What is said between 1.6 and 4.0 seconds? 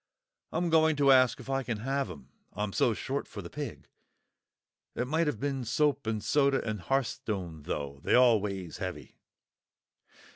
can have 'em, I'm so short for the pig.